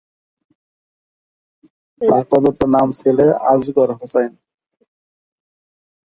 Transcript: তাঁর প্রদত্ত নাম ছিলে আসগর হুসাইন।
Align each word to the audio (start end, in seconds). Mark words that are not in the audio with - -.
তাঁর 2.01 2.23
প্রদত্ত 2.29 2.61
নাম 2.75 2.87
ছিলে 2.99 3.25
আসগর 3.51 3.89
হুসাইন। 3.99 4.31